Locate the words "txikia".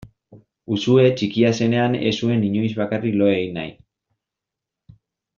1.19-1.51